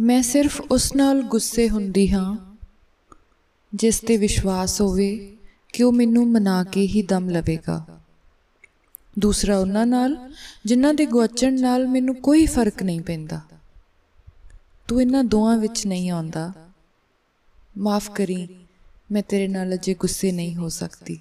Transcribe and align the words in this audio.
ਮੈਂ 0.00 0.22
ਸਿਰਫ 0.22 0.60
ਉਸ 0.60 0.96
ਨਾਲ 0.96 1.22
ਗੁੱਸੇ 1.22 1.68
ਹੁੰਦੀ 1.68 2.10
ਹਾਂ, 2.10 2.56
ਜਿਸ 3.74 4.00
ਤੇ 4.00 4.16
ਵਿਸ਼ਵਾਸ 4.16 4.80
ਹੋਵੇ 4.80 5.36
ਕਿ 5.72 5.82
ਉਹ 5.82 5.92
ਮੈਨੂੰ 5.92 6.30
ਮਨਾ 6.30 6.64
ਕੇ 6.64 6.86
ਹੀ 6.86 7.02
ਦਮ 7.02 7.30
ਲਵੇਗਾ। 7.30 8.00
ਦੂਸਰਾ 9.18 9.58
ਉਹਨਾਂ 9.58 9.86
ਨਾਲ, 9.86 10.32
ਜਿਨ੍ਹਾਂ 10.64 10.94
ਦੇ 10.94 11.06
ਗੁਆਚਣ 11.06 11.60
ਨਾਲ 11.60 11.88
ਮੈਨੂੰ 11.88 12.14
ਕੋਈ 12.14 12.46
ਫ਼ਰਕ 12.46 12.82
ਨਹੀਂ 12.82 13.00
ਪੈਂਦਾ। 13.00 13.40
ਤੂੰ 14.88 15.00
ਇਹਨਾਂ 15.00 15.24
ਦੋਆਂ 15.24 15.58
ਵਿੱਚ 15.58 15.86
ਨਹੀਂ 15.86 16.10
ਆਉਂਦਾ। 16.10 16.52
ਮਾਫ 17.78 18.10
ਕਰੀ, 18.10 18.48
ਮੈਂ 19.12 19.22
ਤੇਰੇ 19.22 19.48
ਨਾਲ 19.48 19.74
ਅਜੇ 19.74 19.94
ਗੁੱਸੇ 19.94 20.32
ਨਹੀਂ 20.32 20.56
ਹੋ 20.56 20.68
ਸਕਦੀ। 20.68 21.20